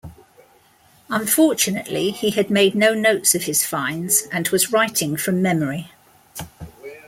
[1.11, 5.91] Unfortunately he had made no notes of his finds and was writing from memory.